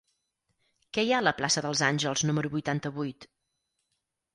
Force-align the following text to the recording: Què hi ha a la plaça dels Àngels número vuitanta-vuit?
Què 0.97 1.03
hi 1.09 1.13
ha 1.17 1.21
a 1.23 1.27
la 1.27 1.35
plaça 1.43 1.65
dels 1.67 1.85
Àngels 1.91 2.27
número 2.31 2.55
vuitanta-vuit? 2.59 3.33